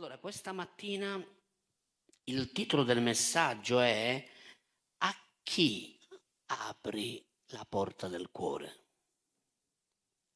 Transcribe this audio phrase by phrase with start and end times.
[0.00, 1.22] Allora, questa mattina
[2.24, 4.26] il titolo del messaggio è
[4.96, 6.00] A chi
[6.46, 8.84] apri la porta del cuore?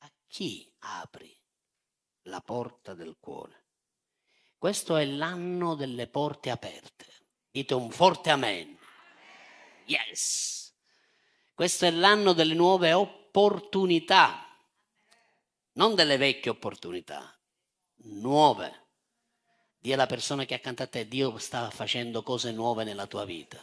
[0.00, 1.34] A chi apri
[2.24, 3.68] la porta del cuore?
[4.58, 7.06] Questo è l'anno delle porte aperte.
[7.50, 8.78] Dite un forte amen.
[9.86, 10.74] Yes.
[11.54, 14.46] Questo è l'anno delle nuove opportunità,
[15.72, 17.34] non delle vecchie opportunità,
[18.02, 18.82] nuove.
[19.84, 23.62] Dì alla persona che accanto a te, Dio sta facendo cose nuove nella tua vita.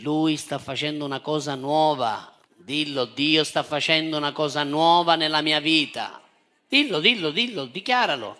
[0.00, 2.36] Lui sta facendo una cosa nuova.
[2.56, 6.20] Dillo, Dio sta facendo una cosa nuova nella mia vita.
[6.66, 8.36] Dillo, dillo, dillo, dichiaralo.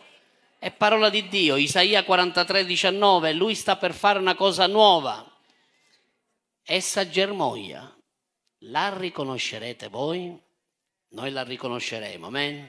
[0.58, 5.24] È parola di Dio, Isaia 43, 19, lui sta per fare una cosa nuova.
[6.64, 7.96] Essa germoglia.
[8.62, 10.36] La riconoscerete voi?
[11.10, 12.68] Noi la riconosceremo, amen?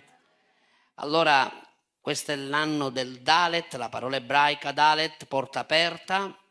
[1.00, 1.66] Allora,
[2.08, 6.42] questo è l'anno del Dalet, la parola ebraica Dalet, porta aperta,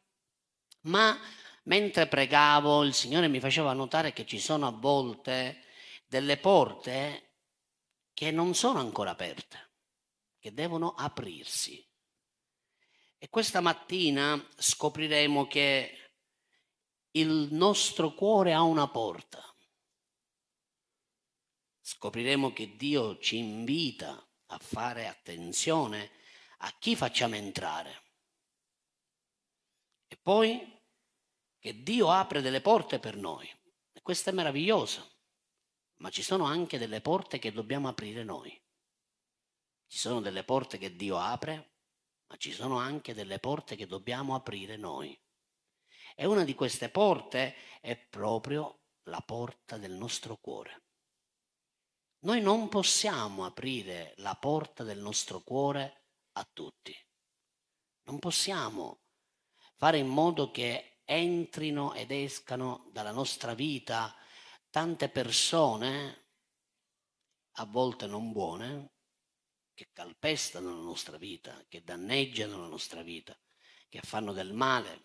[0.83, 1.19] ma
[1.63, 5.63] mentre pregavo il Signore mi faceva notare che ci sono a volte
[6.09, 7.39] delle porte
[8.13, 9.71] che non sono ancora aperte,
[10.39, 11.83] che devono aprirsi.
[13.17, 16.11] E questa mattina scopriremo che
[17.13, 19.43] il nostro cuore ha una porta.
[21.81, 26.11] Scopriremo che Dio ci invita a fare attenzione
[26.59, 28.03] a chi facciamo entrare.
[30.09, 30.75] E poi
[31.59, 33.49] che Dio apre delle porte per noi.
[33.93, 35.15] E questo è meraviglioso.
[35.97, 38.51] Ma ci sono anche delle porte che dobbiamo aprire noi.
[39.89, 41.75] Ci sono delle porte che Dio apre,
[42.29, 45.19] ma ci sono anche delle porte che dobbiamo aprire noi.
[46.15, 50.86] E una di queste porte è proprio la porta del nostro cuore.
[52.21, 56.97] Noi non possiamo aprire la porta del nostro cuore a tutti.
[58.05, 59.01] Non possiamo
[59.77, 64.15] fare in modo che entrino ed escano dalla nostra vita
[64.71, 66.25] tante persone,
[67.59, 68.91] a volte non buone,
[69.73, 73.39] che calpestano la nostra vita, che danneggiano la nostra vita,
[73.89, 75.05] che fanno del male.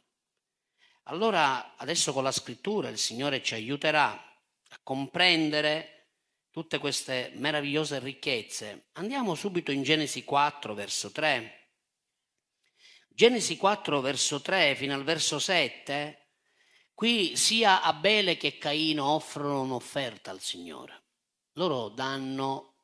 [1.03, 6.00] Allora adesso con la scrittura il Signore ci aiuterà a comprendere
[6.51, 8.89] tutte queste meravigliose ricchezze.
[8.93, 11.69] Andiamo subito in Genesi 4, verso 3.
[13.07, 16.27] Genesi 4, verso 3 fino al verso 7,
[16.93, 21.03] qui sia Abele che Caino offrono un'offerta al Signore.
[21.53, 22.75] Loro danno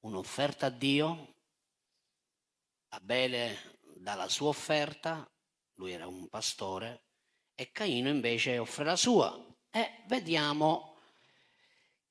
[0.00, 1.34] un'offerta a Dio,
[2.90, 5.30] Abele dà la sua offerta,
[5.74, 7.04] lui era un pastore,
[7.54, 9.46] e Caino invece offre la sua.
[9.70, 10.97] E vediamo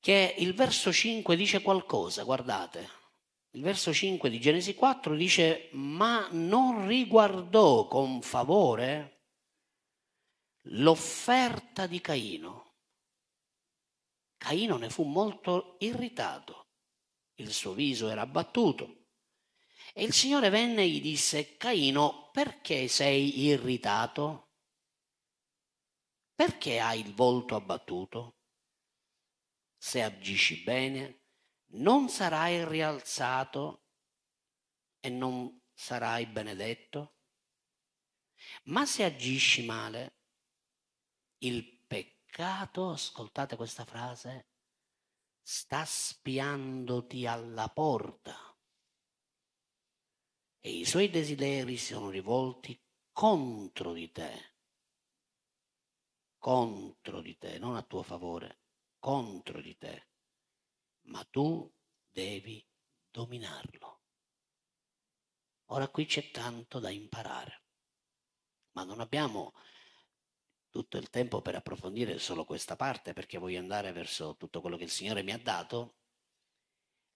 [0.08, 2.88] che il verso 5 dice qualcosa, guardate.
[3.50, 9.26] Il verso 5 di Genesi 4 dice, ma non riguardò con favore
[10.70, 12.76] l'offerta di Caino.
[14.38, 16.68] Caino ne fu molto irritato,
[17.34, 19.08] il suo viso era abbattuto.
[19.92, 24.52] E il Signore venne e gli disse, Caino, perché sei irritato?
[26.34, 28.37] Perché hai il volto abbattuto?
[29.78, 31.22] Se agisci bene,
[31.70, 33.84] non sarai rialzato
[35.00, 37.14] e non sarai benedetto.
[38.64, 40.16] Ma se agisci male,
[41.38, 44.48] il peccato, ascoltate questa frase,
[45.40, 48.36] sta spiandoti alla porta
[50.60, 52.78] e i suoi desideri sono rivolti
[53.12, 54.56] contro di te,
[56.36, 58.58] contro di te, non a tuo favore
[58.98, 60.08] contro di te,
[61.02, 61.70] ma tu
[62.10, 62.64] devi
[63.10, 64.00] dominarlo.
[65.66, 67.62] Ora qui c'è tanto da imparare,
[68.72, 69.52] ma non abbiamo
[70.70, 74.84] tutto il tempo per approfondire solo questa parte perché voglio andare verso tutto quello che
[74.84, 75.96] il Signore mi ha dato.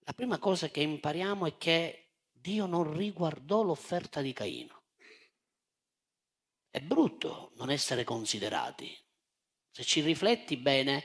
[0.00, 4.82] La prima cosa che impariamo è che Dio non riguardò l'offerta di Caino.
[6.68, 8.98] È brutto non essere considerati.
[9.70, 11.04] Se ci rifletti bene,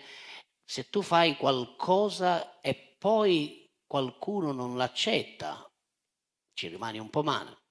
[0.70, 5.66] se tu fai qualcosa e poi qualcuno non l'accetta,
[6.52, 7.64] ci rimani un po' male.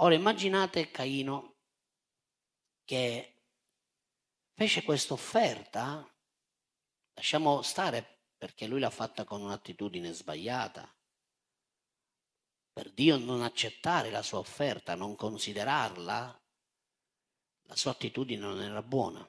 [0.00, 1.56] Ora immaginate Caino
[2.84, 3.42] che
[4.52, 6.06] fece questa offerta,
[7.14, 10.94] lasciamo stare perché lui l'ha fatta con un'attitudine sbagliata,
[12.70, 16.38] per Dio non accettare la sua offerta, non considerarla,
[17.62, 19.26] la sua attitudine non era buona.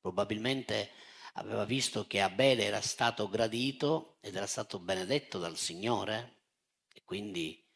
[0.00, 0.90] Probabilmente
[1.34, 6.38] aveva visto che Abele era stato gradito ed era stato benedetto dal Signore
[7.08, 7.66] quindi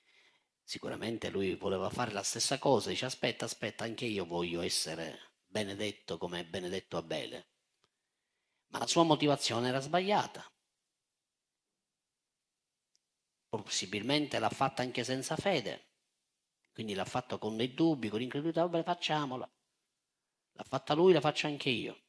[0.63, 6.19] sicuramente lui voleva fare la stessa cosa, dice aspetta, aspetta, anche io voglio essere benedetto
[6.19, 7.49] come è benedetto Abele.
[8.67, 10.47] Ma la sua motivazione era sbagliata.
[13.49, 15.93] Possibilmente l'ha fatta anche senza fede,
[16.75, 19.51] quindi l'ha fatto con dei dubbi, con incredulità, vabbè facciamola.
[20.53, 22.03] L'ha fatta lui, la faccio anche io.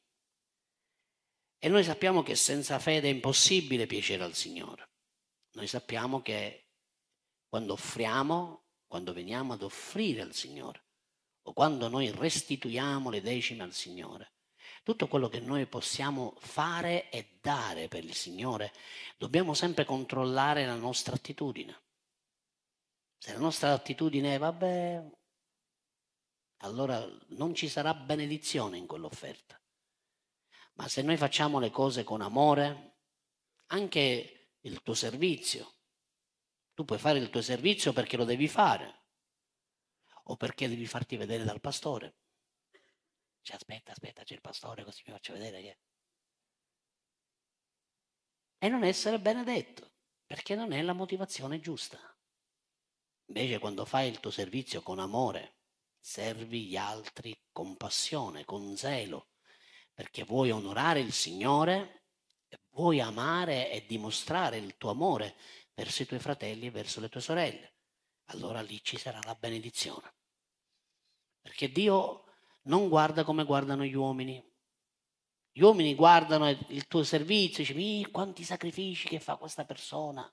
[1.64, 4.90] E noi sappiamo che senza fede è impossibile piacere al Signore.
[5.52, 6.66] Noi sappiamo che
[7.48, 10.84] quando offriamo, quando veniamo ad offrire al Signore,
[11.40, 14.34] o quando noi restituiamo le decime al Signore,
[14.82, 18.70] tutto quello che noi possiamo fare e dare per il Signore,
[19.16, 21.80] dobbiamo sempre controllare la nostra attitudine.
[23.16, 25.02] Se la nostra attitudine è vabbè,
[26.58, 29.58] allora non ci sarà benedizione in quell'offerta.
[30.74, 32.96] Ma se noi facciamo le cose con amore,
[33.66, 35.72] anche il tuo servizio,
[36.74, 39.02] tu puoi fare il tuo servizio perché lo devi fare
[40.24, 42.16] o perché devi farti vedere dal pastore.
[43.42, 45.78] Cioè, aspetta, aspetta, c'è il pastore, così mi faccio vedere che...
[48.58, 49.92] E non essere benedetto,
[50.24, 51.98] perché non è la motivazione giusta.
[53.26, 55.58] Invece quando fai il tuo servizio con amore,
[56.00, 59.33] servi gli altri con passione, con zelo,
[59.94, 62.02] perché vuoi onorare il Signore
[62.74, 65.36] vuoi amare e dimostrare il tuo amore
[65.74, 67.72] verso i tuoi fratelli e verso le tue sorelle.
[68.28, 70.14] Allora lì ci sarà la benedizione.
[71.40, 72.24] Perché Dio
[72.62, 74.42] non guarda come guardano gli uomini.
[75.52, 80.28] Gli uomini guardano il tuo servizio e dicono, quanti sacrifici che fa questa persona.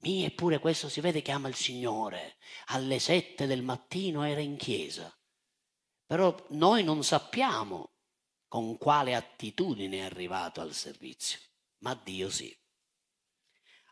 [0.00, 2.36] Mi, eppure questo si vede che ama il Signore.
[2.66, 5.12] Alle sette del mattino era in chiesa.
[6.06, 7.94] Però noi non sappiamo
[8.48, 11.38] con quale attitudine è arrivato al servizio,
[11.78, 12.56] ma Dio sì.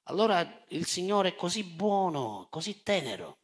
[0.05, 3.41] Allora il Signore così buono, così tenero,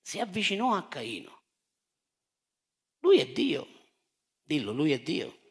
[0.00, 1.42] si avvicinò a Caino.
[2.98, 3.66] Lui è Dio,
[4.42, 5.41] dillo, lui è Dio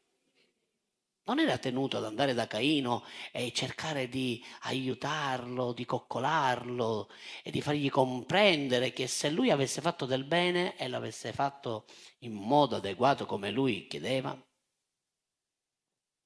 [1.31, 7.09] non era tenuto ad andare da Caino e cercare di aiutarlo, di coccolarlo
[7.41, 11.85] e di fargli comprendere che se lui avesse fatto del bene e l'avesse fatto
[12.19, 14.31] in modo adeguato come lui chiedeva,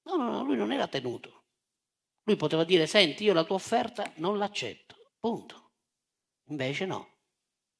[0.05, 1.43] no, no, no, lui non era tenuto.
[2.23, 5.73] Lui poteva dire, senti, io la tua offerta non l'accetto, punto.
[6.45, 7.19] Invece no.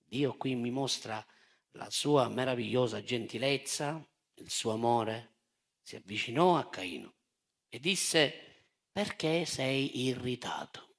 [0.04, 1.26] Dio qui mi mostra
[1.72, 5.38] la sua meravigliosa gentilezza, il suo amore,
[5.82, 7.15] si avvicinò a Caino
[7.76, 10.96] e disse, perché sei irritato?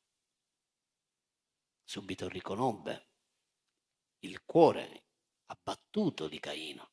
[1.82, 3.12] Subito riconobbe
[4.20, 5.05] il cuore
[5.46, 6.90] abbattuto di Caino.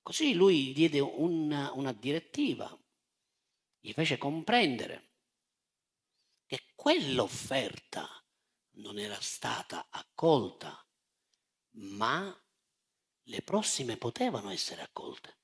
[0.00, 2.76] Così lui diede una, una direttiva,
[3.80, 5.10] gli fece comprendere
[6.46, 8.06] che quell'offerta
[8.76, 10.86] non era stata accolta,
[11.78, 12.32] ma
[13.22, 15.40] le prossime potevano essere accolte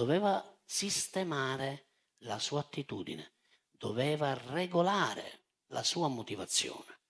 [0.00, 1.88] doveva sistemare
[2.18, 3.32] la sua attitudine,
[3.72, 7.00] doveva regolare la sua motivazione.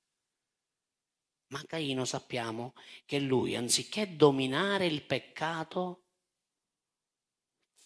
[1.48, 2.72] Ma Caino sappiamo
[3.04, 6.06] che lui, anziché dominare il peccato,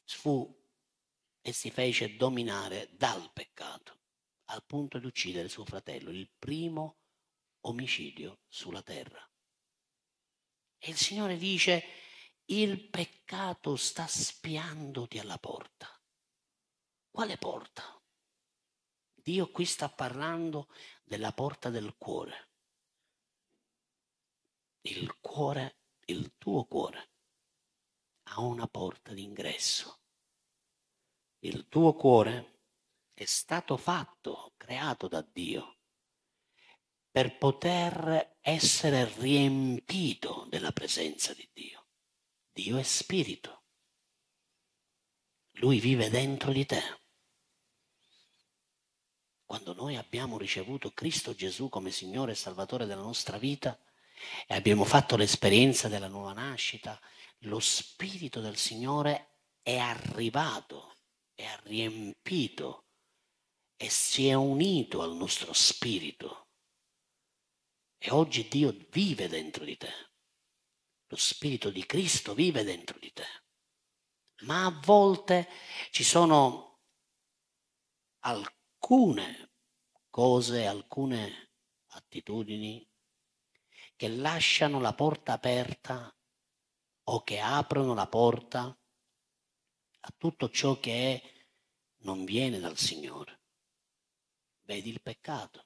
[0.04, 0.62] fu
[1.40, 4.02] e si fece dominare dal peccato,
[4.50, 7.00] al punto di uccidere suo fratello, il primo
[7.62, 9.28] omicidio sulla terra.
[10.78, 12.03] E il Signore dice,
[12.46, 15.88] il peccato sta spiandoti alla porta.
[17.10, 17.82] Quale porta?
[19.14, 20.68] Dio qui sta parlando
[21.02, 22.50] della porta del cuore.
[24.82, 27.12] Il cuore, il tuo cuore,
[28.24, 30.00] ha una porta d'ingresso.
[31.38, 32.60] Il tuo cuore
[33.14, 35.78] è stato fatto, creato da Dio,
[37.10, 41.73] per poter essere riempito della presenza di Dio.
[42.54, 43.64] Dio è spirito.
[45.58, 46.82] Lui vive dentro di te.
[49.44, 53.78] Quando noi abbiamo ricevuto Cristo Gesù come Signore e Salvatore della nostra vita
[54.46, 56.98] e abbiamo fatto l'esperienza della nuova nascita,
[57.40, 60.94] lo Spirito del Signore è arrivato
[61.42, 62.86] ha riempito
[63.76, 66.48] e si è unito al nostro spirito.
[67.98, 70.13] E oggi Dio vive dentro di te.
[71.14, 73.24] Lo Spirito di Cristo vive dentro di te.
[74.46, 75.48] Ma a volte
[75.92, 76.80] ci sono
[78.24, 79.52] alcune
[80.10, 81.52] cose, alcune
[81.90, 82.84] attitudini
[83.94, 86.12] che lasciano la porta aperta
[87.04, 88.76] o che aprono la porta
[90.00, 91.32] a tutto ciò che è,
[91.98, 93.40] non viene dal Signore.
[94.62, 95.64] Vedi il peccato.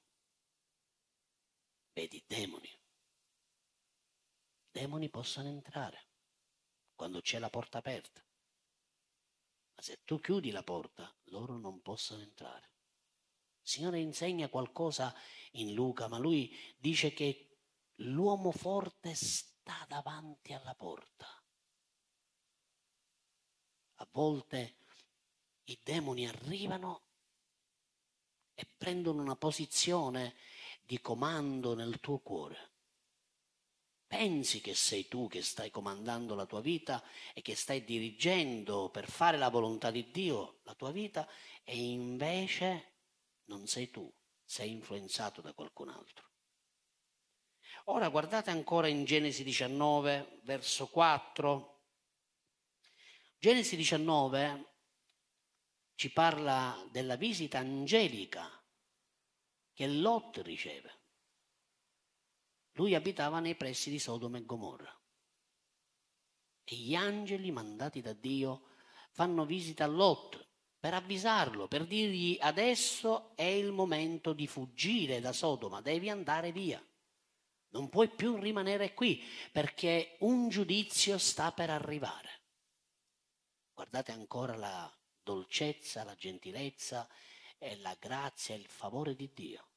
[1.94, 2.77] vedi demoni.
[4.70, 6.06] Demoni possono entrare
[6.94, 8.24] quando c'è la porta aperta.
[9.74, 12.72] Ma se tu chiudi la porta, loro non possono entrare.
[13.62, 15.14] Il Signore insegna qualcosa
[15.52, 17.58] in Luca, ma lui dice che
[17.96, 21.26] l'uomo forte sta davanti alla porta.
[24.00, 24.78] A volte
[25.64, 27.02] i demoni arrivano
[28.54, 30.34] e prendono una posizione
[30.82, 32.67] di comando nel tuo cuore.
[34.08, 39.06] Pensi che sei tu che stai comandando la tua vita e che stai dirigendo per
[39.08, 41.28] fare la volontà di Dio la tua vita
[41.62, 42.94] e invece
[43.44, 44.10] non sei tu,
[44.42, 46.26] sei influenzato da qualcun altro.
[47.90, 51.82] Ora guardate ancora in Genesi 19, verso 4.
[53.38, 54.72] Genesi 19
[55.94, 58.50] ci parla della visita angelica
[59.74, 60.97] che Lot riceve.
[62.78, 64.96] Lui abitava nei pressi di Sodoma e Gomorra.
[66.62, 68.68] E gli angeli mandati da Dio
[69.10, 70.46] fanno visita a Lot
[70.78, 76.80] per avvisarlo, per dirgli adesso è il momento di fuggire da Sodoma, devi andare via.
[77.70, 79.20] Non puoi più rimanere qui
[79.50, 82.42] perché un giudizio sta per arrivare.
[83.74, 84.88] Guardate ancora la
[85.20, 87.08] dolcezza, la gentilezza
[87.58, 89.67] e la grazia e il favore di Dio.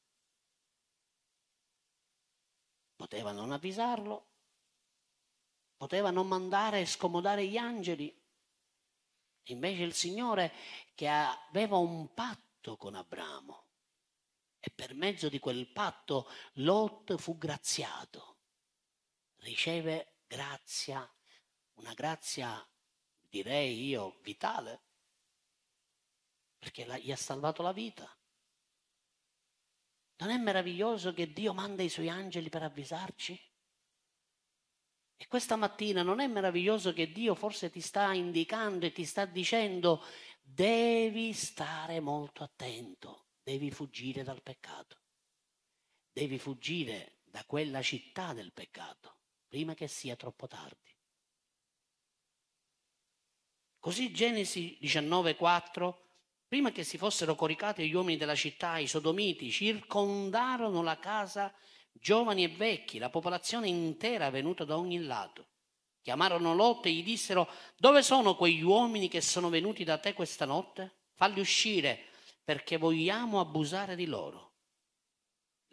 [3.01, 4.27] Poteva non avvisarlo,
[5.75, 8.15] poteva non mandare e scomodare gli angeli.
[9.45, 10.53] Invece il Signore
[10.93, 13.65] che aveva un patto con Abramo
[14.59, 18.37] e per mezzo di quel patto Lot fu graziato,
[19.37, 21.11] riceve grazia,
[21.77, 22.63] una grazia
[23.27, 24.83] direi io vitale,
[26.59, 28.15] perché gli ha salvato la vita.
[30.21, 33.33] Non è meraviglioso che Dio manda i suoi angeli per avvisarci?
[35.17, 39.25] E questa mattina non è meraviglioso che Dio forse ti sta indicando e ti sta
[39.25, 40.03] dicendo
[40.39, 45.01] devi stare molto attento, devi fuggire dal peccato,
[46.11, 50.95] devi fuggire da quella città del peccato prima che sia troppo tardi.
[53.79, 56.10] Così Genesi 19:4
[56.51, 61.53] Prima che si fossero coricati gli uomini della città, i sodomiti circondarono la casa
[61.93, 65.47] giovani e vecchi, la popolazione intera venuta da ogni lato.
[66.01, 70.43] Chiamarono Lot e gli dissero, dove sono quegli uomini che sono venuti da te questa
[70.43, 71.03] notte?
[71.13, 72.07] Falli uscire,
[72.43, 74.55] perché vogliamo abusare di loro.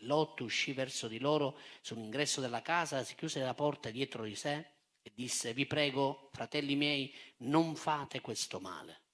[0.02, 4.74] Lot uscì verso di loro sull'ingresso della casa, si chiuse la porta dietro di sé
[5.02, 9.06] e disse, vi prego, fratelli miei, non fate questo male.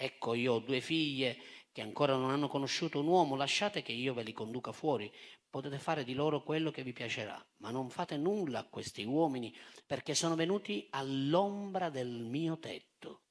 [0.00, 1.36] Ecco, io ho due figlie
[1.72, 5.12] che ancora non hanno conosciuto un uomo, lasciate che io ve li conduca fuori.
[5.50, 9.52] Potete fare di loro quello che vi piacerà, ma non fate nulla a questi uomini
[9.84, 13.22] perché sono venuti all'ombra del mio tetto.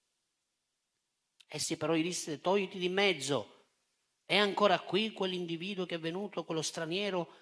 [1.47, 3.67] Essi però gli disse, togliti di mezzo.
[4.25, 7.33] È ancora qui quell'individuo che è venuto, quello straniero,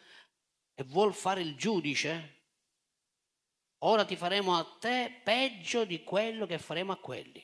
[0.75, 2.43] e vuol fare il giudice?
[3.79, 7.43] Ora ti faremo a te peggio di quello che faremo a quelli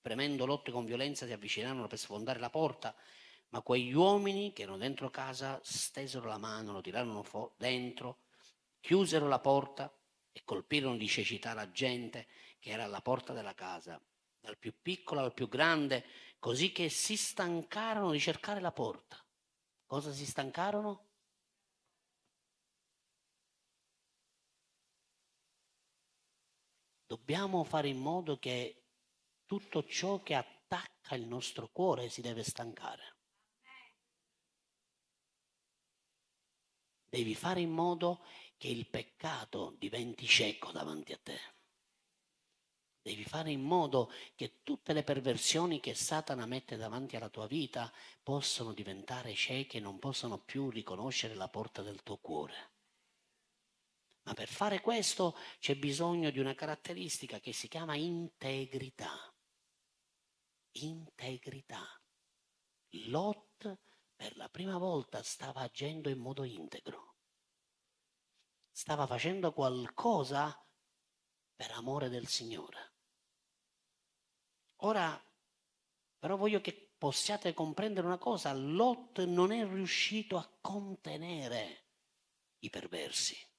[0.00, 2.94] premendo lotte con violenza si avvicinarono per sfondare la porta,
[3.50, 8.18] ma quegli uomini che erano dentro casa stesero la mano, lo tirarono fu- dentro,
[8.80, 9.92] chiusero la porta
[10.32, 12.26] e colpirono di cecità la gente
[12.58, 14.00] che era alla porta della casa,
[14.40, 16.04] dal più piccolo al più grande,
[16.38, 19.22] così che si stancarono di cercare la porta.
[19.86, 21.06] Cosa si stancarono?
[27.06, 28.79] Dobbiamo fare in modo che
[29.50, 33.16] tutto ciò che attacca il nostro cuore si deve stancare.
[37.08, 38.24] Devi fare in modo
[38.56, 41.40] che il peccato diventi cieco davanti a te.
[43.02, 47.92] Devi fare in modo che tutte le perversioni che Satana mette davanti alla tua vita
[48.22, 52.70] possano diventare cieche e non possano più riconoscere la porta del tuo cuore.
[54.22, 59.29] Ma per fare questo c'è bisogno di una caratteristica che si chiama integrità
[60.72, 61.84] integrità.
[63.08, 63.78] Lot
[64.14, 67.16] per la prima volta stava agendo in modo integro.
[68.70, 70.54] Stava facendo qualcosa
[71.54, 72.94] per amore del Signore.
[74.82, 75.22] Ora,
[76.18, 81.86] però voglio che possiate comprendere una cosa, Lot non è riuscito a contenere
[82.60, 83.49] i perversi.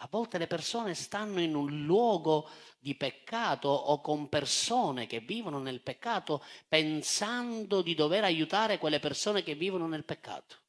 [0.00, 5.58] A volte le persone stanno in un luogo di peccato o con persone che vivono
[5.58, 10.64] nel peccato pensando di dover aiutare quelle persone che vivono nel peccato.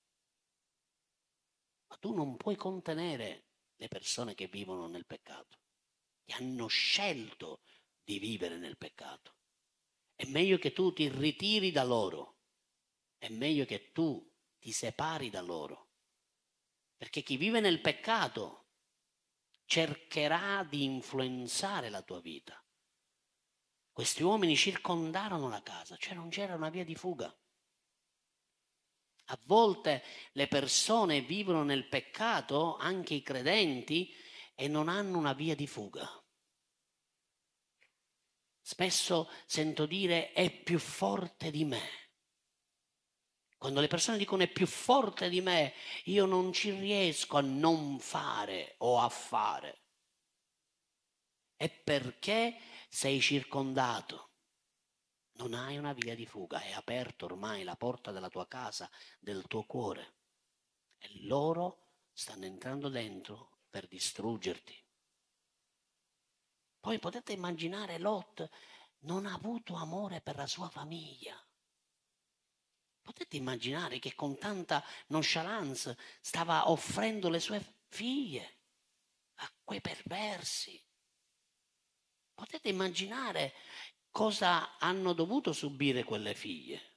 [1.87, 5.59] Ma tu non puoi contenere le persone che vivono nel peccato,
[6.23, 7.61] che hanno scelto
[8.03, 9.35] di vivere nel peccato.
[10.15, 12.37] È meglio che tu ti ritiri da loro,
[13.17, 14.25] è meglio che tu
[14.57, 15.89] ti separi da loro,
[16.95, 18.66] perché chi vive nel peccato
[19.67, 22.59] cercherà di influenzare la tua vita.
[23.91, 27.35] Questi uomini circondarono la casa, cioè non c'era una via di fuga.
[29.29, 34.11] A volte le persone vivono nel peccato, anche i credenti,
[34.55, 36.09] e non hanno una via di fuga.
[38.61, 42.06] Spesso sento dire è più forte di me.
[43.67, 45.73] Quando le persone dicono è più forte di me,
[46.05, 49.81] io non ci riesco a non fare o a fare.
[51.53, 52.57] È perché
[52.87, 54.29] sei circondato.
[55.33, 59.45] Non hai una via di fuga, è aperta ormai la porta della tua casa, del
[59.47, 60.13] tuo cuore.
[60.97, 64.81] E loro stanno entrando dentro per distruggerti.
[66.79, 68.49] Poi potete immaginare Lot
[68.99, 71.37] non ha avuto amore per la sua famiglia.
[73.07, 78.57] Potete immaginare che con tanta nonchalance stava offrendo le sue figlie
[79.35, 80.77] a quei perversi.
[82.33, 83.53] Potete immaginare
[84.11, 86.95] cosa hanno dovuto subire quelle figlie.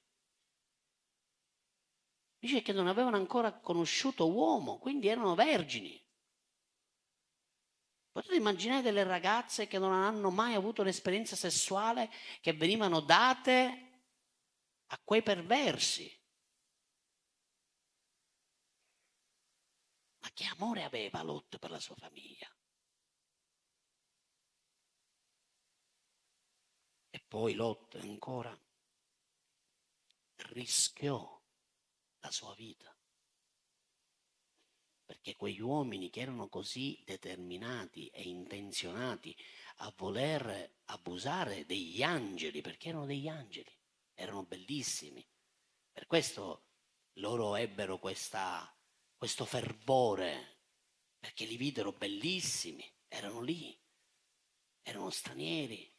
[2.40, 5.97] Dice che non avevano ancora conosciuto uomo, quindi erano vergini.
[8.11, 13.90] Potete immaginare delle ragazze che non hanno mai avuto un'esperienza sessuale che venivano date
[14.93, 16.19] a quei perversi.
[20.19, 22.49] Ma che amore aveva Lot per la sua famiglia?
[27.11, 28.57] E poi Lot ancora
[30.53, 31.41] rischiò
[32.21, 32.95] la sua vita
[35.11, 39.37] perché quegli uomini che erano così determinati e intenzionati
[39.79, 43.76] a voler abusare degli angeli, perché erano degli angeli,
[44.21, 45.26] erano bellissimi.
[45.93, 46.67] Per questo
[47.15, 48.73] loro ebbero questa,
[49.17, 50.59] questo fervore,
[51.19, 53.76] perché li videro bellissimi, erano lì,
[54.83, 55.93] erano stranieri,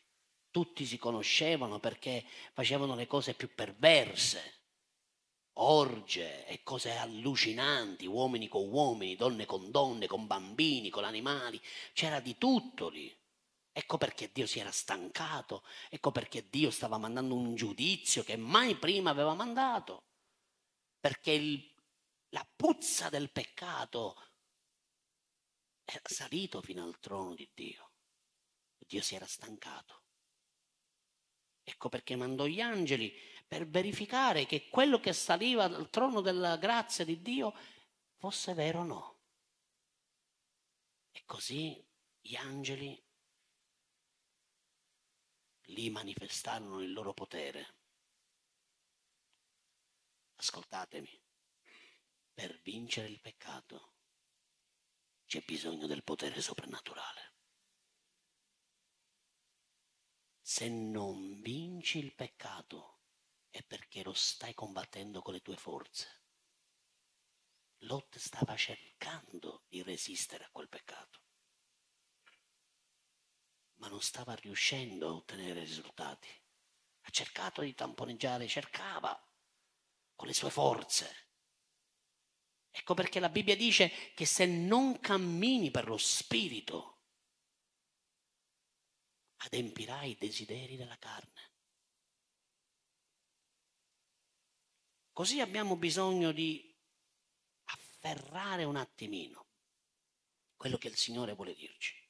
[0.49, 4.59] tutti si conoscevano perché facevano le cose più perverse
[5.55, 11.61] orge e cose allucinanti, uomini con uomini, donne con donne, con bambini, con animali,
[11.93, 13.13] c'era di tutto lì.
[13.73, 18.75] Ecco perché Dio si era stancato, ecco perché Dio stava mandando un giudizio che mai
[18.75, 20.07] prima aveva mandato,
[20.99, 21.73] perché il,
[22.29, 24.15] la puzza del peccato
[25.85, 27.91] era salito fino al trono di Dio.
[28.77, 30.03] Dio si era stancato.
[31.63, 33.13] Ecco perché mandò gli angeli
[33.47, 37.53] per verificare che quello che saliva dal trono della grazia di Dio
[38.17, 39.19] fosse vero o no.
[41.11, 41.85] E così
[42.19, 43.01] gli angeli
[45.71, 47.75] lì manifestarono il loro potere.
[50.35, 51.21] Ascoltatemi,
[52.33, 53.95] per vincere il peccato
[55.25, 57.35] c'è bisogno del potere soprannaturale.
[60.41, 62.99] Se non vinci il peccato,
[63.49, 66.23] è perché lo stai combattendo con le tue forze.
[67.83, 71.21] Lot stava cercando di resistere a quel peccato,
[73.81, 76.29] ma non stava riuscendo a ottenere risultati.
[77.01, 79.19] Ha cercato di tamponeggiare, cercava
[80.15, 81.29] con le sue forze.
[82.69, 86.99] Ecco perché la Bibbia dice che se non cammini per lo Spirito,
[89.37, 91.49] adempirai i desideri della carne.
[95.11, 96.71] Così abbiamo bisogno di
[97.63, 99.47] afferrare un attimino
[100.55, 102.00] quello che il Signore vuole dirci.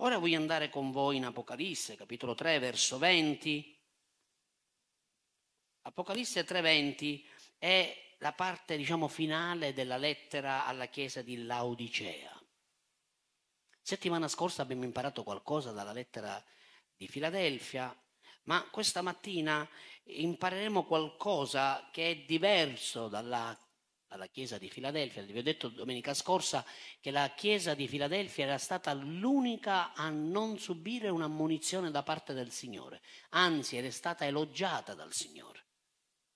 [0.00, 3.76] Ora voglio andare con voi in Apocalisse, capitolo 3, verso 20.
[5.82, 7.24] Apocalisse 3:20
[7.58, 12.32] è la parte, diciamo, finale della lettera alla chiesa di Laodicea.
[13.82, 16.40] Settimana scorsa abbiamo imparato qualcosa dalla lettera
[16.94, 17.92] di Filadelfia,
[18.44, 19.68] ma questa mattina
[20.04, 23.56] impareremo qualcosa che è diverso dalla,
[24.08, 25.22] dalla Chiesa di Filadelfia.
[25.22, 26.64] Vi ho detto domenica scorsa
[26.98, 32.50] che la Chiesa di Filadelfia era stata l'unica a non subire un'ammonizione da parte del
[32.50, 35.66] Signore, anzi era stata elogiata dal Signore.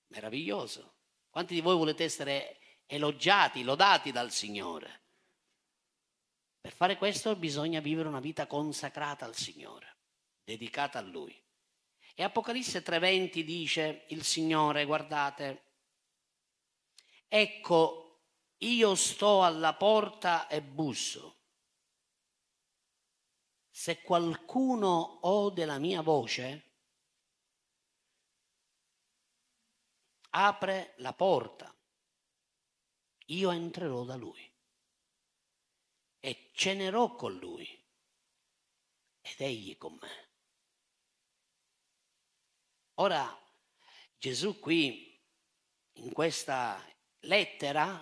[0.08, 0.96] Meraviglioso.
[1.30, 5.00] Quanti di voi volete essere elogiati, lodati dal Signore?
[6.60, 9.96] Per fare questo bisogna vivere una vita consacrata al Signore,
[10.44, 11.34] dedicata a Lui.
[12.14, 15.71] E Apocalisse 3:20 dice il Signore, guardate,
[17.34, 18.26] ecco
[18.58, 21.38] io sto alla porta e busso.
[23.70, 26.74] Se qualcuno ode la mia voce,
[30.32, 31.74] apre la porta,
[33.28, 34.54] io entrerò da lui
[36.20, 37.66] e cenerò con lui
[39.22, 40.30] ed egli con me.
[42.96, 43.26] Ora
[44.18, 45.18] Gesù qui
[45.94, 46.78] in questa
[47.22, 48.00] lettera,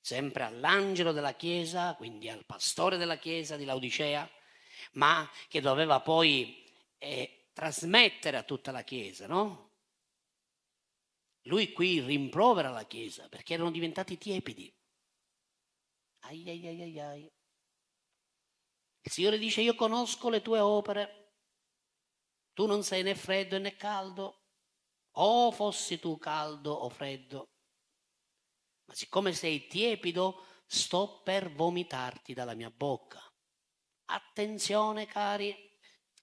[0.00, 4.28] sempre all'angelo della Chiesa, quindi al pastore della Chiesa di Laodicea,
[4.92, 6.64] ma che doveva poi
[6.98, 9.70] eh, trasmettere a tutta la Chiesa, no?
[11.46, 14.72] Lui qui rimprovera la Chiesa perché erano diventati tiepidi.
[16.24, 17.32] Ai ai ai ai ai.
[19.04, 21.32] Il Signore dice io conosco le tue opere,
[22.52, 24.42] tu non sei né freddo né caldo,
[25.16, 27.48] o fossi tu caldo o freddo,
[28.92, 33.20] ma siccome sei tiepido sto per vomitarti dalla mia bocca.
[34.06, 35.56] Attenzione cari,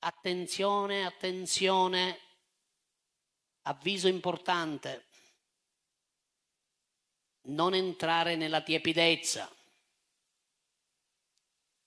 [0.01, 2.19] attenzione, attenzione,
[3.63, 5.07] avviso importante
[7.45, 9.51] non entrare nella tiepidezza.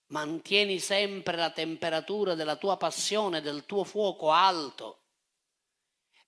[0.07, 5.05] Mantieni sempre la temperatura della tua passione, del tuo fuoco alto,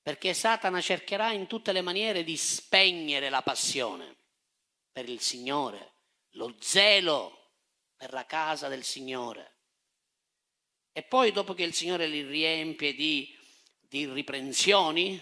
[0.02, 4.24] perché Satana cercherà in tutte le maniere di spegnere la passione
[4.96, 5.96] per il Signore,
[6.36, 7.50] lo zelo
[7.98, 9.58] per la casa del Signore.
[10.94, 13.38] E poi dopo che il Signore li riempie di,
[13.82, 15.22] di riprensioni,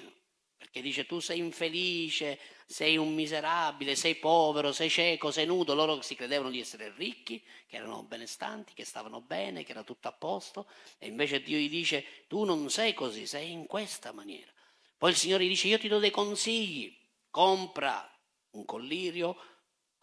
[0.56, 5.74] perché dice tu sei infelice, sei un miserabile, sei povero, sei cieco, sei nudo.
[5.74, 10.08] Loro si credevano di essere ricchi, che erano benestanti, che stavano bene, che era tutto
[10.08, 10.70] a posto.
[11.00, 14.54] E invece Dio gli dice, tu non sei così, sei in questa maniera.
[15.00, 16.96] Poi il Signore gli dice, io ti do dei consigli,
[17.32, 18.08] compra
[18.52, 19.36] un collirio,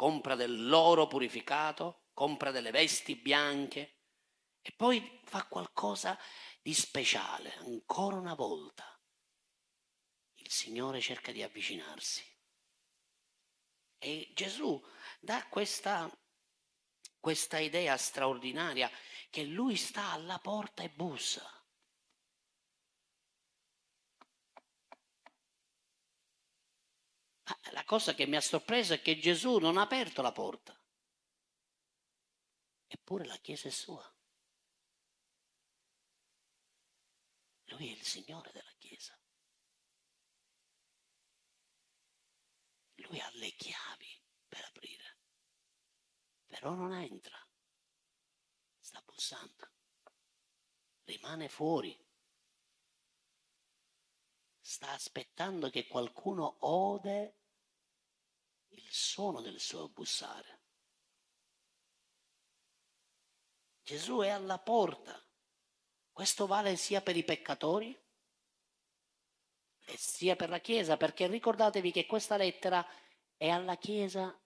[0.00, 3.98] compra dell'oro purificato, compra delle vesti bianche
[4.62, 6.18] e poi fa qualcosa
[6.62, 8.98] di speciale, ancora una volta.
[10.36, 12.24] Il Signore cerca di avvicinarsi
[13.98, 14.82] e Gesù
[15.20, 16.10] dà questa,
[17.18, 18.90] questa idea straordinaria
[19.28, 21.44] che lui sta alla porta e bussa.
[27.39, 27.39] Ma
[27.72, 30.78] la cosa che mi ha sorpreso è che Gesù non ha aperto la porta.
[32.86, 34.04] Eppure la Chiesa è sua.
[37.66, 39.16] Lui è il Signore della Chiesa.
[42.96, 45.18] Lui ha le chiavi per aprire,
[46.46, 47.38] però non entra,
[48.78, 49.70] sta bussando,
[51.04, 51.98] rimane fuori,
[54.60, 57.39] sta aspettando che qualcuno ode
[58.82, 60.60] il suono del suo bussare.
[63.82, 65.20] Gesù è alla porta.
[66.12, 67.98] Questo vale sia per i peccatori
[69.84, 72.86] e sia per la Chiesa, perché ricordatevi che questa lettera
[73.36, 74.38] è alla Chiesa,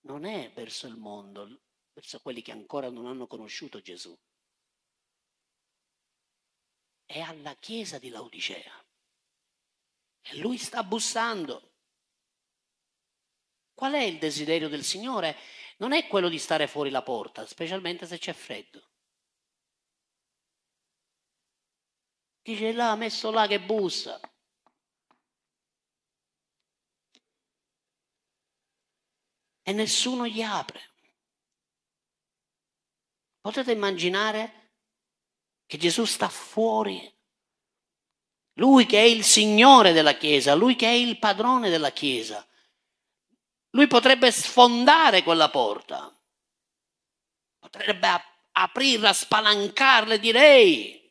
[0.00, 1.60] non è verso il mondo,
[1.92, 4.16] verso quelli che ancora non hanno conosciuto Gesù.
[7.04, 8.84] È alla Chiesa di Laodicea.
[10.22, 11.73] E lui sta bussando.
[13.74, 15.36] Qual è il desiderio del Signore?
[15.78, 18.90] Non è quello di stare fuori la porta, specialmente se c'è freddo.
[22.42, 24.20] Dice là, messo là che bussa.
[29.62, 30.92] E nessuno gli apre.
[33.40, 34.72] Potete immaginare
[35.66, 37.12] che Gesù sta fuori.
[38.58, 42.46] Lui che è il Signore della Chiesa, lui che è il padrone della Chiesa.
[43.74, 46.10] Lui potrebbe sfondare quella porta.
[47.58, 48.08] Potrebbe
[48.52, 51.04] aprirla, spalancarla e dire ehi,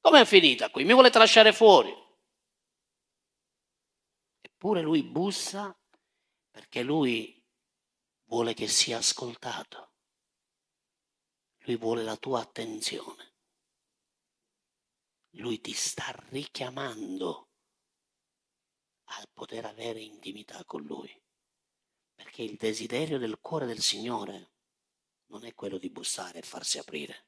[0.00, 0.84] Com'è finita qui?
[0.84, 1.94] Mi volete lasciare fuori?
[4.40, 5.76] Eppure lui bussa
[6.50, 7.38] perché lui
[8.24, 9.92] vuole che sia ascoltato.
[11.64, 13.34] Lui vuole la tua attenzione.
[15.34, 17.50] Lui ti sta richiamando
[19.04, 21.14] al poter avere intimità con lui.
[22.20, 24.50] Perché il desiderio del cuore del Signore
[25.26, 27.26] non è quello di bussare e farsi aprire,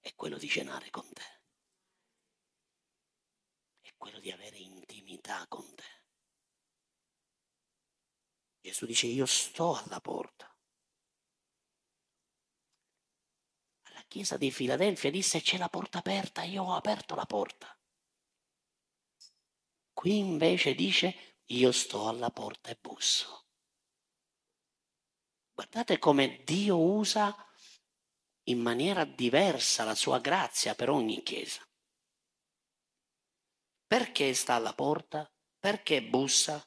[0.00, 1.38] è quello di cenare con te
[4.00, 5.84] quello di avere intimità con te.
[8.62, 10.56] Gesù dice io sto alla porta.
[13.82, 17.78] Alla chiesa di Filadelfia disse c'è la porta aperta, io ho aperto la porta.
[19.92, 23.49] Qui invece dice io sto alla porta e busso.
[25.60, 27.36] Guardate come Dio usa
[28.44, 31.62] in maniera diversa la sua grazia per ogni chiesa.
[33.86, 35.30] Perché sta alla porta?
[35.58, 36.66] Perché bussa?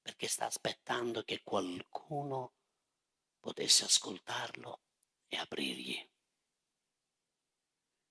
[0.00, 2.54] Perché sta aspettando che qualcuno
[3.38, 4.80] potesse ascoltarlo
[5.28, 6.10] e aprirgli.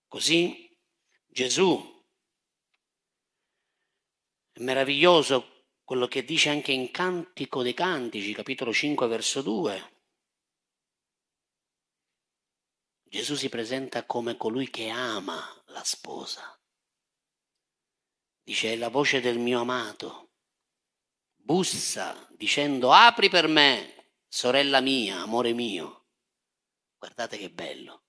[0.08, 0.78] Così
[1.26, 2.06] Gesù
[4.52, 5.51] è meraviglioso
[5.92, 9.94] quello che dice anche in Cantico dei Cantici, capitolo 5, verso 2.
[13.04, 16.58] Gesù si presenta come colui che ama la sposa.
[18.42, 20.32] Dice, è la voce del mio amato.
[21.36, 26.06] Bussa dicendo, apri per me, sorella mia, amore mio.
[26.98, 28.06] Guardate che bello.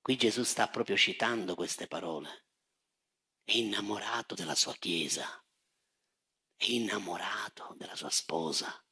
[0.00, 2.46] Qui Gesù sta proprio citando queste parole.
[3.44, 5.40] È innamorato della sua Chiesa,
[6.58, 8.82] è innamorato della sua sposa.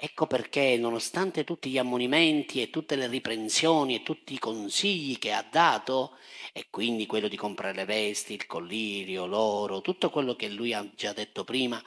[0.00, 5.32] Ecco perché, nonostante tutti gli ammonimenti e tutte le riprensioni e tutti i consigli che
[5.32, 6.16] ha dato,
[6.52, 10.88] e quindi quello di comprare le vesti, il collirio, l'oro, tutto quello che lui ha
[10.94, 11.82] già detto prima,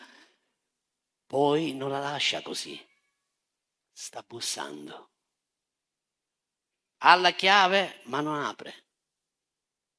[1.25, 2.79] poi non la lascia così.
[3.91, 5.09] Sta bussando.
[7.03, 8.87] Ha la chiave, ma non apre.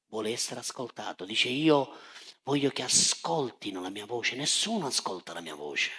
[0.07, 1.25] Vuole essere ascoltato.
[1.25, 1.97] Dice io
[2.43, 4.35] voglio che ascoltino la mia voce.
[4.35, 5.91] Nessuno ascolta la mia voce.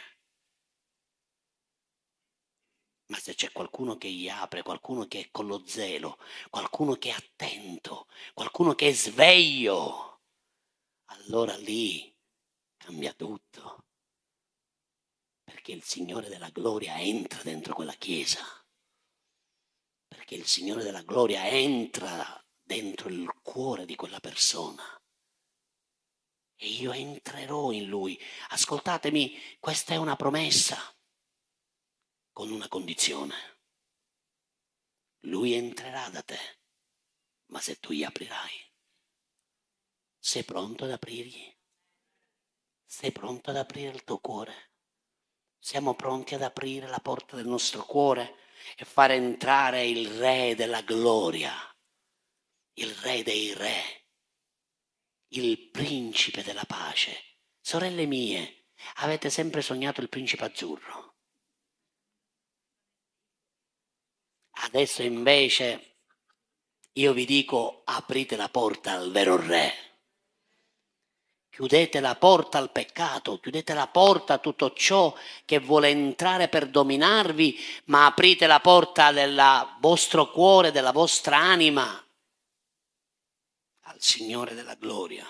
[3.07, 7.11] Ma se c'è qualcuno che gli apre, qualcuno che è con lo zelo, qualcuno che
[7.11, 10.23] è attento, qualcuno che è sveglio,
[11.07, 12.15] allora lì
[12.77, 13.85] cambia tutto.
[15.43, 18.41] Perché il Signore della gloria entra dentro quella chiesa.
[20.09, 24.94] Perché il Signore della gloria entra dentro il cuore di quella persona.
[26.57, 28.19] E io entrerò in lui.
[28.51, 30.79] Ascoltatemi, questa è una promessa
[32.33, 33.35] con una condizione.
[35.21, 36.39] Lui entrerà da te,
[37.47, 38.73] ma se tu gli aprirai,
[40.19, 41.53] sei pronto ad aprirgli?
[42.85, 44.73] Sei pronto ad aprire il tuo cuore?
[45.59, 48.37] Siamo pronti ad aprire la porta del nostro cuore
[48.77, 51.53] e far entrare il Re della gloria,
[52.75, 54.04] il Re dei Re,
[55.37, 57.39] il Principe della pace.
[57.61, 58.67] Sorelle mie,
[58.97, 61.15] avete sempre sognato il Principe azzurro?
[64.57, 65.97] Adesso invece
[66.93, 69.73] io vi dico aprite la porta al vero re.
[71.51, 76.69] Chiudete la porta al peccato, chiudete la porta a tutto ciò che vuole entrare per
[76.69, 79.41] dominarvi, ma aprite la porta del
[79.79, 82.04] vostro cuore, della vostra anima
[84.05, 85.27] Signore della gloria.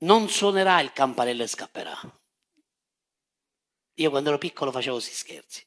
[0.00, 1.98] Non suonerà il campanello e scapperà.
[3.94, 5.66] Io quando ero piccolo facevo questi scherzi.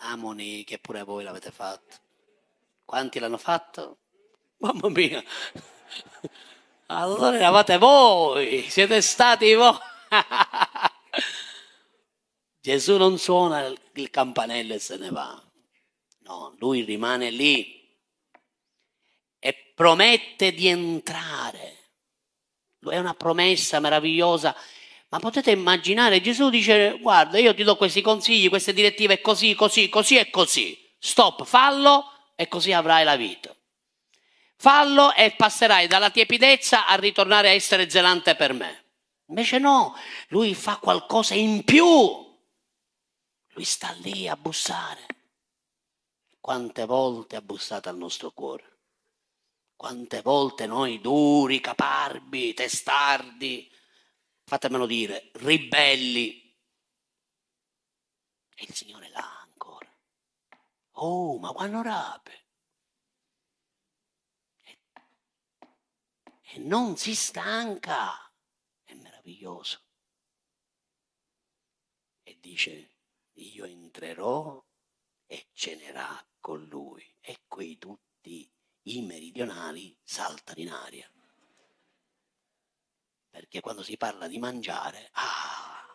[0.00, 1.96] Amoni che pure voi l'avete fatto.
[2.84, 4.00] Quanti l'hanno fatto?
[4.58, 5.24] Mamma mia.
[6.88, 9.78] Allora eravate voi, siete stati voi.
[12.60, 15.42] Gesù non suona il campanello e se ne va.
[16.24, 17.75] No, lui rimane lì
[19.76, 21.74] promette di entrare.
[22.80, 24.56] È una promessa meravigliosa
[25.08, 29.88] ma potete immaginare, Gesù dice, guarda, io ti do questi consigli, queste direttive, così, così,
[29.88, 30.94] così e così.
[30.98, 33.54] Stop, fallo e così avrai la vita.
[34.56, 38.84] Fallo e passerai dalla tiepidezza a ritornare a essere zelante per me.
[39.28, 39.94] Invece no,
[40.28, 41.84] lui fa qualcosa in più.
[41.84, 45.06] Lui sta lì a bussare.
[46.40, 48.75] Quante volte ha bussato al nostro cuore?
[49.76, 53.70] Quante volte noi duri, caparbi, testardi,
[54.42, 56.42] fatemelo dire, ribelli.
[58.54, 59.94] E il Signore là ancora.
[60.92, 62.46] Oh, ma quando rape?
[64.62, 64.78] E,
[66.52, 68.32] e non si stanca.
[68.82, 69.82] È meraviglioso.
[72.22, 72.96] E dice,
[73.34, 74.64] io entrerò
[75.26, 77.04] e cenerà con lui.
[77.20, 78.50] E qui tutti
[78.86, 81.10] i meridionali saltano in aria
[83.36, 85.86] perché quando si parla di mangiare, ah,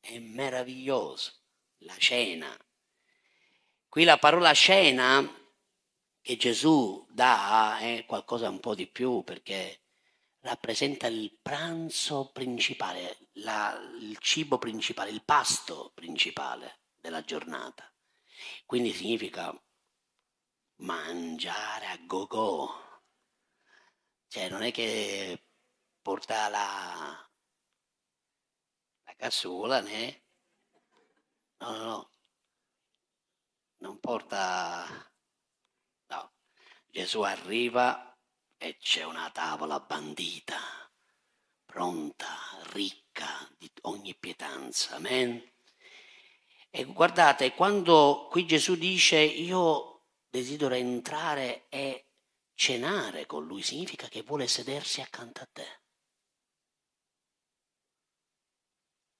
[0.00, 1.32] è meraviglioso,
[1.78, 2.54] la cena.
[3.88, 5.26] Qui la parola cena
[6.20, 9.80] che Gesù dà è qualcosa un po' di più perché
[10.40, 17.90] rappresenta il pranzo principale, la, il cibo principale, il pasto principale della giornata.
[18.66, 19.58] Quindi significa
[20.78, 23.02] mangiare a go-go.
[24.28, 25.42] Cioè non è che
[26.02, 27.30] porta la,
[29.04, 30.22] la cassula, né?
[31.58, 32.10] No, no, no.
[33.78, 34.86] Non porta...
[36.08, 36.32] No.
[36.86, 38.16] Gesù arriva
[38.56, 40.58] e c'è una tavola bandita,
[41.64, 42.26] pronta,
[42.72, 44.96] ricca di ogni pietanza.
[44.96, 45.42] Amen.
[46.70, 49.97] E guardate, quando qui Gesù dice io
[50.28, 52.06] desidero entrare e
[52.54, 55.80] cenare con lui, significa che vuole sedersi accanto a te.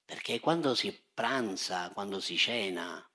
[0.05, 3.09] Perché quando si pranza, quando si cena,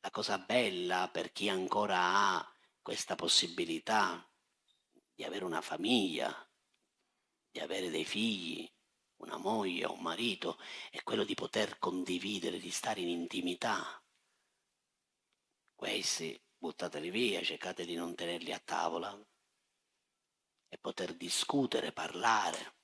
[0.00, 4.28] la cosa bella per chi ancora ha questa possibilità
[5.14, 6.50] di avere una famiglia,
[7.50, 8.70] di avere dei figli,
[9.16, 10.58] una moglie, un marito,
[10.90, 14.03] è quello di poter condividere, di stare in intimità.
[15.84, 19.14] Questi buttateli via, cercate di non tenerli a tavola
[20.66, 22.76] e poter discutere, parlare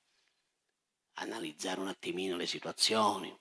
[1.13, 3.35] analizzare un attimino le situazioni,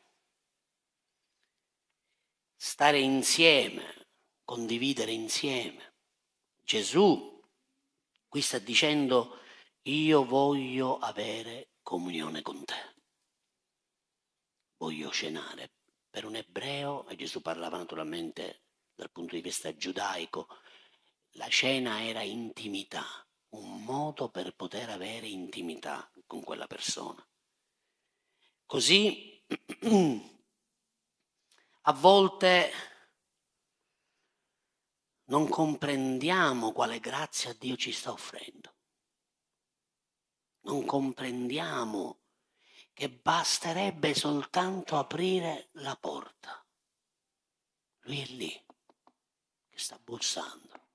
[2.57, 4.09] stare insieme,
[4.45, 5.97] condividere insieme.
[6.65, 7.47] Gesù
[8.29, 9.41] qui sta dicendo
[9.83, 12.95] io voglio avere comunione con te,
[14.79, 15.73] voglio cenare.
[16.09, 18.63] Per un ebreo, e Gesù parlava naturalmente
[19.01, 20.47] dal punto di vista giudaico,
[21.35, 23.03] la cena era intimità,
[23.51, 27.27] un modo per poter avere intimità con quella persona.
[28.67, 29.43] Così
[31.81, 32.73] a volte
[35.25, 38.75] non comprendiamo quale grazia Dio ci sta offrendo.
[40.65, 42.21] Non comprendiamo
[42.93, 46.63] che basterebbe soltanto aprire la porta.
[48.01, 48.65] Lui è lì,
[49.81, 50.89] sta bussando.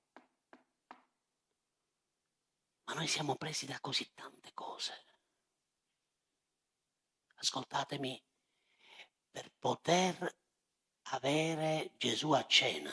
[2.84, 5.06] Ma noi siamo presi da così tante cose
[7.36, 8.22] ascoltatemi,
[9.30, 10.38] per poter
[11.10, 12.92] avere Gesù a cena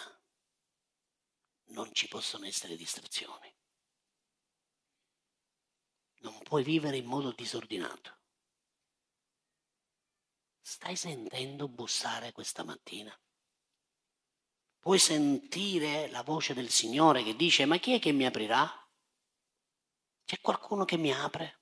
[1.67, 3.51] non ci possono essere distrazioni.
[6.17, 8.19] Non puoi vivere in modo disordinato.
[10.62, 13.17] Stai sentendo bussare questa mattina?
[14.84, 18.69] Puoi sentire la voce del Signore che dice ma chi è che mi aprirà?
[20.26, 21.58] C'è qualcuno che mi apre?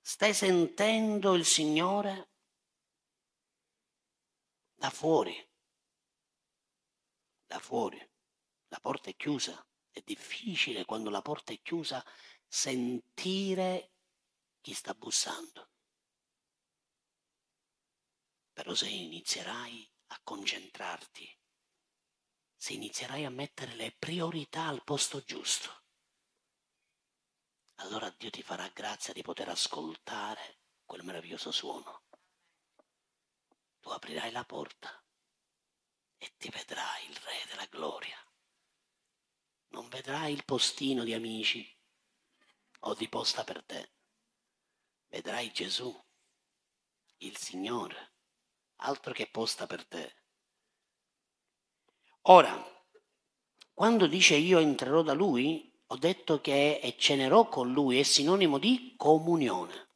[0.00, 2.32] Stai sentendo il Signore
[4.74, 5.48] da fuori,
[7.46, 7.96] da fuori.
[8.70, 9.64] La porta è chiusa.
[9.88, 12.04] È difficile quando la porta è chiusa
[12.44, 13.92] sentire
[14.60, 15.68] chi sta bussando.
[18.60, 21.34] Però se inizierai a concentrarti,
[22.54, 25.84] se inizierai a mettere le priorità al posto giusto,
[27.76, 32.02] allora Dio ti farà grazia di poter ascoltare quel meraviglioso suono.
[33.80, 35.02] Tu aprirai la porta
[36.18, 38.22] e ti vedrai il Re della Gloria.
[39.68, 41.66] Non vedrai il postino di amici
[42.80, 43.94] o di posta per te.
[45.06, 45.98] Vedrai Gesù,
[47.20, 48.09] il Signore,
[48.80, 50.14] altro che posta per te.
[52.22, 52.54] Ora,
[53.72, 58.58] quando dice io entrerò da Lui, ho detto che è cenerò con lui, è sinonimo
[58.58, 59.88] di comunione.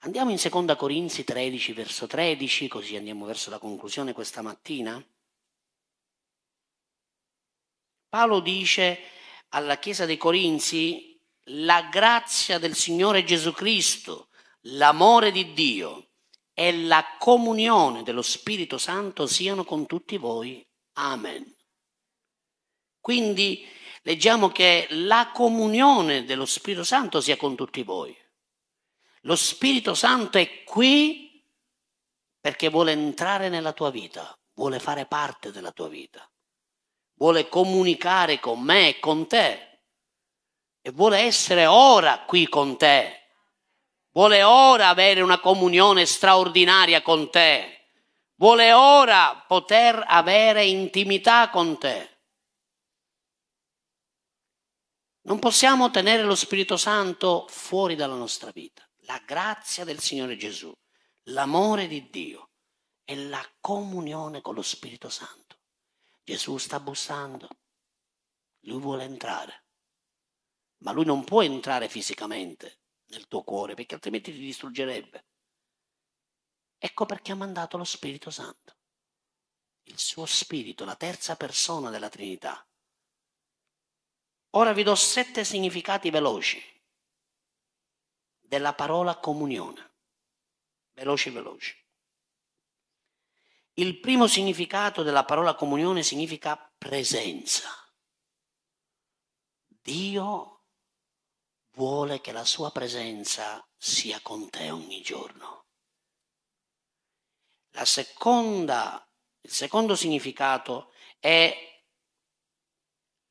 [0.00, 5.04] Andiamo in 2 Corinzi 13, verso 13, così andiamo verso la conclusione questa mattina.
[8.08, 8.98] Paolo dice
[9.50, 14.30] alla Chiesa dei Corinzi, la grazia del Signore Gesù Cristo,
[14.62, 16.06] l'amore di Dio
[16.58, 20.66] e la comunione dello Spirito Santo siano con tutti voi.
[20.94, 21.54] Amen.
[22.98, 23.68] Quindi
[24.04, 28.16] leggiamo che la comunione dello Spirito Santo sia con tutti voi.
[29.20, 31.44] Lo Spirito Santo è qui
[32.40, 36.26] perché vuole entrare nella tua vita, vuole fare parte della tua vita,
[37.16, 39.82] vuole comunicare con me e con te
[40.80, 43.25] e vuole essere ora qui con te,
[44.16, 47.90] vuole ora avere una comunione straordinaria con te,
[48.36, 52.20] vuole ora poter avere intimità con te.
[55.24, 58.88] Non possiamo tenere lo Spirito Santo fuori dalla nostra vita.
[59.00, 60.72] La grazia del Signore Gesù,
[61.24, 62.52] l'amore di Dio
[63.04, 65.58] e la comunione con lo Spirito Santo.
[66.24, 67.48] Gesù sta bussando,
[68.60, 69.64] lui vuole entrare,
[70.78, 75.24] ma lui non può entrare fisicamente nel tuo cuore perché altrimenti ti distruggerebbe.
[76.78, 78.76] Ecco perché ha mandato lo Spirito Santo,
[79.84, 82.66] il suo Spirito, la terza persona della Trinità
[84.56, 86.62] Ora vi do sette significati veloci
[88.38, 89.92] della parola comunione.
[90.92, 91.84] Veloci, veloci.
[93.74, 97.68] Il primo significato della parola comunione significa presenza.
[99.66, 100.55] Dio
[101.76, 105.64] vuole che la sua presenza sia con te ogni giorno.
[107.82, 109.06] Seconda,
[109.42, 111.54] il secondo significato è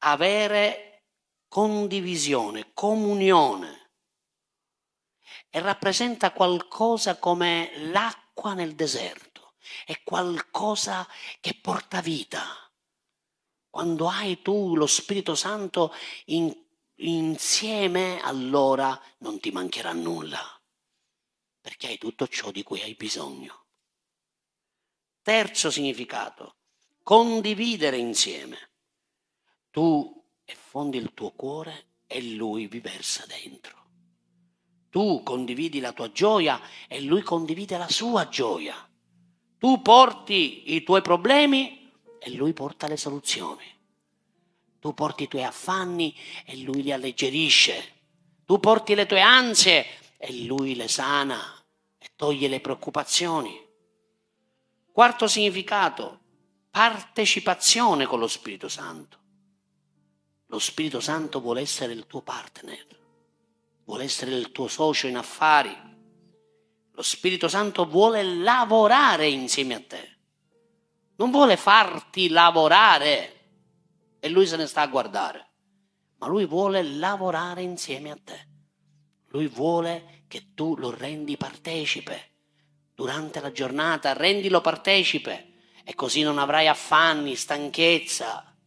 [0.04, 1.08] avere
[1.48, 3.92] condivisione, comunione
[5.50, 9.36] e rappresenta qualcosa come l'acqua nel deserto
[9.86, 11.08] è qualcosa
[11.40, 12.44] che porta vita.
[13.70, 15.94] Quando hai tu lo Spirito Santo
[16.26, 16.65] in,
[16.98, 20.40] insieme, allora non ti mancherà nulla,
[21.60, 23.66] perché hai tutto ciò di cui hai bisogno.
[25.22, 26.58] Terzo significato,
[27.04, 28.72] condividere insieme.
[29.72, 33.84] Tu effondi il tuo cuore e lui vi versa dentro.
[34.90, 38.76] Tu condividi la tua gioia e lui condivide la sua gioia.
[39.58, 43.75] Tu porti i tuoi problemi e lui porta le soluzioni.
[44.86, 46.16] Tu porti i tuoi affanni
[46.46, 47.94] e lui li alleggerisce.
[48.46, 49.84] Tu porti le tue ansie
[50.16, 51.42] e lui le sana
[51.98, 53.60] e toglie le preoccupazioni.
[54.92, 56.20] Quarto significato,
[56.70, 59.18] partecipazione con lo Spirito Santo.
[60.50, 62.86] Lo Spirito Santo vuole essere il tuo partner,
[63.86, 65.76] vuole essere il tuo socio in affari,
[66.92, 70.18] lo Spirito Santo vuole lavorare insieme a te.
[71.16, 73.35] Non vuole farti lavorare
[74.20, 75.52] e lui se ne sta a guardare,
[76.18, 78.48] ma lui vuole lavorare insieme a te.
[79.30, 82.34] Lui vuole che tu lo rendi partecipe
[82.94, 85.54] durante la giornata, rendilo partecipe
[85.84, 88.58] e così non avrai affanni, stanchezza,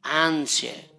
[0.00, 0.90] ansie,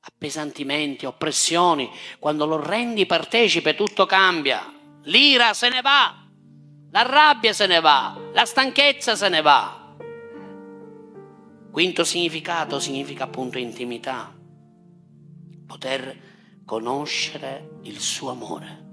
[0.00, 1.90] appesantimenti, oppressioni.
[2.18, 4.74] Quando lo rendi partecipe tutto cambia
[5.04, 6.14] l'ira se ne va,
[6.90, 9.83] la rabbia se ne va, la stanchezza se ne va.
[11.74, 14.32] Quinto significato significa appunto intimità,
[15.66, 18.84] poter conoscere il suo amore.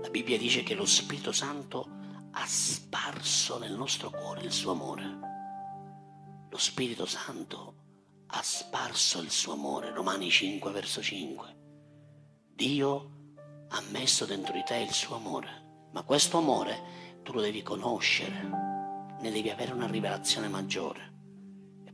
[0.00, 1.86] La Bibbia dice che lo Spirito Santo
[2.30, 5.18] ha sparso nel nostro cuore il suo amore.
[6.48, 7.74] Lo Spirito Santo
[8.28, 11.56] ha sparso il suo amore, Romani 5 verso 5.
[12.54, 13.10] Dio
[13.68, 18.68] ha messo dentro di te il suo amore, ma questo amore tu lo devi conoscere,
[19.20, 21.09] ne devi avere una rivelazione maggiore.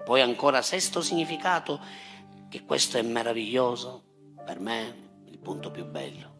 [0.06, 1.80] Poi ancora sesto significato,
[2.48, 4.04] che questo è meraviglioso,
[4.44, 6.36] per me il punto più bello,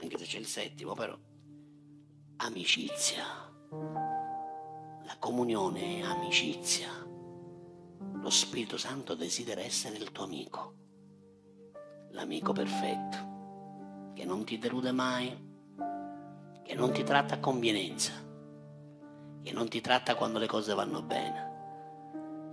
[0.00, 1.18] anche se c'è il settimo però,
[2.36, 3.24] amicizia.
[5.02, 6.88] La comunione è amicizia.
[8.12, 10.74] Lo Spirito Santo desidera essere il tuo amico,
[12.10, 15.36] l'amico perfetto che non ti delude mai,
[16.62, 18.12] che non ti tratta a convenienza,
[19.42, 21.53] che non ti tratta quando le cose vanno bene,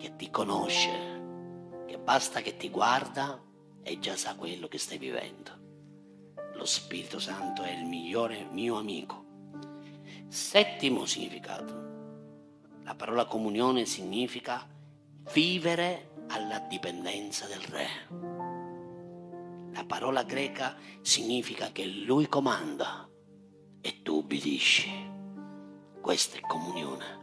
[0.01, 3.39] che ti conosce, che basta che ti guarda
[3.83, 5.51] e già sa quello che stai vivendo.
[6.55, 9.23] Lo Spirito Santo è il migliore mio amico.
[10.27, 11.89] Settimo significato.
[12.83, 14.67] La parola comunione significa
[15.33, 17.87] vivere alla dipendenza del Re.
[19.71, 23.07] La parola greca significa che lui comanda
[23.79, 25.09] e tu obbedisci.
[26.01, 27.19] Questa è comunione.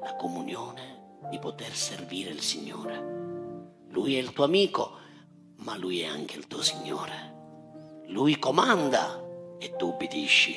[0.00, 3.18] La comunione di poter servire il Signore.
[3.90, 4.98] Lui è il tuo amico,
[5.56, 7.34] ma lui è anche il tuo Signore.
[8.06, 9.22] Lui comanda
[9.58, 10.56] e tu obbedisci,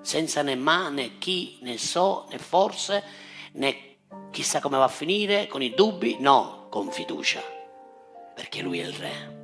[0.00, 3.02] senza né ma, né chi, né so, né forse,
[3.52, 3.98] né
[4.30, 7.42] chissà come va a finire, con i dubbi, no, con fiducia,
[8.34, 9.36] perché lui è il Re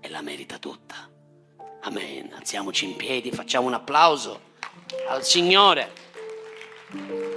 [0.00, 1.08] e la merita tutta.
[1.82, 2.32] Amen.
[2.34, 4.48] Alziamoci in piedi, facciamo un applauso
[5.08, 7.29] al Signore.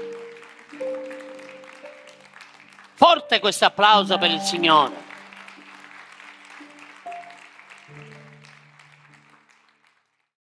[3.06, 5.03] Forte questo applauso per il Signore.